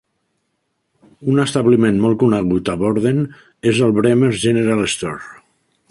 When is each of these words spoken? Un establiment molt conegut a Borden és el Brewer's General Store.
Un 1.33 1.41
establiment 1.43 1.99
molt 2.05 2.19
conegut 2.23 2.71
a 2.73 2.77
Borden 2.85 3.23
és 3.73 3.83
el 3.89 3.95
Brewer's 4.01 4.41
General 4.49 4.87
Store. 4.97 5.31